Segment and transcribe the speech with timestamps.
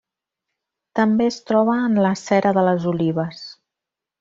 [0.99, 3.47] També es troba en la cera de les olives.